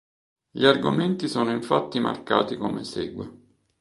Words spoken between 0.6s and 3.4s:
argomenti sono infatti marcati come segue.